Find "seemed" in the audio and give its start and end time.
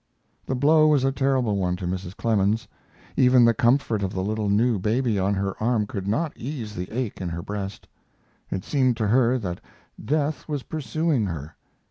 8.63-8.97